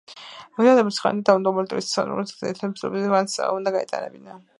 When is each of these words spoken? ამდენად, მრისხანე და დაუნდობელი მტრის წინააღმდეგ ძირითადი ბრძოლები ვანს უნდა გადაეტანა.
ამდენად, 0.59 0.79
მრისხანე 0.87 1.19
და 1.25 1.27
დაუნდობელი 1.27 1.65
მტრის 1.69 1.91
წინააღმდეგ 1.91 2.39
ძირითადი 2.39 2.71
ბრძოლები 2.73 3.05
ვანს 3.13 3.37
უნდა 3.59 3.75
გადაეტანა. 3.77 4.41